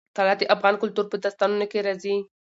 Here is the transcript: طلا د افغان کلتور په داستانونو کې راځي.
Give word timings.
طلا 0.15 0.33
د 0.39 0.41
افغان 0.55 0.75
کلتور 0.81 1.05
په 1.09 1.17
داستانونو 1.23 1.65
کې 1.71 1.79
راځي. 1.87 2.15